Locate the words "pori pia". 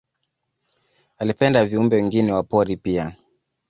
2.43-3.15